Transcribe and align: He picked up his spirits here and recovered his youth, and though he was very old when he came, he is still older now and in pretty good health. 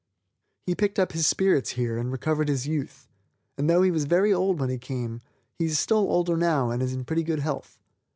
He 0.65 0.73
picked 0.73 0.97
up 0.97 1.11
his 1.11 1.27
spirits 1.27 1.73
here 1.73 1.99
and 1.99 2.11
recovered 2.11 2.47
his 2.49 2.65
youth, 2.65 3.07
and 3.55 3.69
though 3.69 3.83
he 3.83 3.91
was 3.91 4.05
very 4.05 4.33
old 4.33 4.59
when 4.59 4.71
he 4.71 4.79
came, 4.79 5.21
he 5.59 5.65
is 5.65 5.77
still 5.79 6.09
older 6.11 6.35
now 6.35 6.71
and 6.71 6.81
in 6.81 7.05
pretty 7.05 7.21
good 7.21 7.37
health. 7.41 7.77